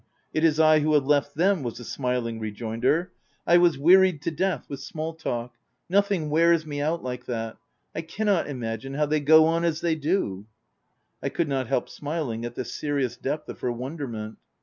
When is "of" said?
13.47-13.59